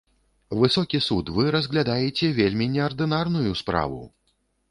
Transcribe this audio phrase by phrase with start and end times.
[0.61, 4.01] Высокі суд, вы разглядаеце вельмі неардынарную справу.